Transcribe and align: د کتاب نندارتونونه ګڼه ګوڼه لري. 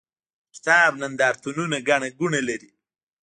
د 0.03 0.03
کتاب 0.55 0.91
نندارتونونه 1.01 1.77
ګڼه 1.89 2.09
ګوڼه 2.19 2.41
لري. 2.49 2.69